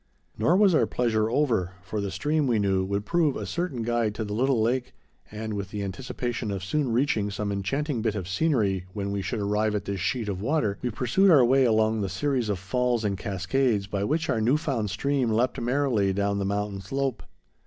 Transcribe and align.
]Nor 0.39 0.57
was 0.57 0.73
our 0.73 0.87
pleasure 0.87 1.29
over, 1.29 1.73
for 1.83 2.01
the 2.01 2.09
stream, 2.09 2.47
we 2.47 2.57
knew, 2.57 2.83
would 2.83 3.05
prove 3.05 3.35
a 3.35 3.45
certain 3.45 3.83
guide 3.83 4.15
to 4.15 4.23
the 4.25 4.33
little 4.33 4.59
lake, 4.59 4.95
and, 5.29 5.53
with 5.53 5.69
the 5.69 5.83
anticipation 5.83 6.49
of 6.49 6.63
soon 6.63 6.91
reaching 6.91 7.29
some 7.29 7.51
enchanting 7.51 8.01
bit 8.01 8.15
of 8.15 8.27
scenery 8.27 8.85
when 8.93 9.11
we 9.11 9.21
should 9.21 9.37
arrive 9.39 9.75
at 9.75 9.85
this 9.85 9.99
sheet 9.99 10.27
of 10.27 10.41
water, 10.41 10.79
we 10.81 10.89
pursued 10.89 11.29
our 11.29 11.45
way 11.45 11.65
along 11.65 12.01
the 12.01 12.09
series 12.09 12.49
of 12.49 12.57
falls 12.57 13.05
and 13.05 13.19
cascades 13.19 13.85
by 13.85 14.03
which 14.03 14.27
our 14.27 14.41
new 14.41 14.57
found 14.57 14.89
stream 14.89 15.29
leapt 15.29 15.61
merrily 15.61 16.11
down 16.11 16.39
the 16.39 16.45
mountain 16.45 16.81
slope. 16.81 17.21